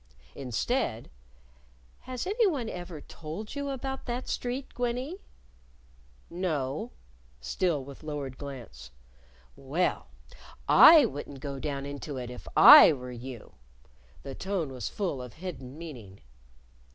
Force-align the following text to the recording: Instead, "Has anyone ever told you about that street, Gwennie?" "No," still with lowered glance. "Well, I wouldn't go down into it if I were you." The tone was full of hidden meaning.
Instead, 0.33 1.11
"Has 2.09 2.25
anyone 2.25 2.67
ever 2.69 3.01
told 3.01 3.53
you 3.53 3.69
about 3.69 4.05
that 4.07 4.27
street, 4.27 4.73
Gwennie?" 4.73 5.19
"No," 6.27 6.89
still 7.39 7.83
with 7.83 8.01
lowered 8.01 8.35
glance. 8.39 8.89
"Well, 9.55 10.07
I 10.67 11.05
wouldn't 11.05 11.39
go 11.39 11.59
down 11.59 11.85
into 11.85 12.17
it 12.17 12.31
if 12.31 12.47
I 12.57 12.91
were 12.93 13.11
you." 13.11 13.53
The 14.23 14.33
tone 14.33 14.73
was 14.73 14.89
full 14.89 15.21
of 15.21 15.33
hidden 15.33 15.77
meaning. 15.77 16.21